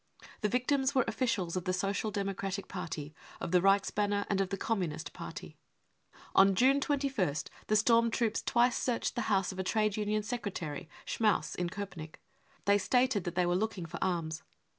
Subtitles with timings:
[0.39, 4.57] The victims were officials of the Social Democratic Party, of the Reichsbanner and of the
[4.57, 5.57] Communist Party.
[6.33, 10.89] On June 21st the storm troops twice searched the house of a trade union secretary,
[11.05, 12.19] Schmaus, in Kopenick.
[12.65, 14.41] They stated that they were looking for arms.